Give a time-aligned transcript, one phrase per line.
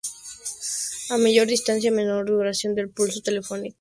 [1.13, 3.69] A mayor distancia, menor duración del pulso telefónico.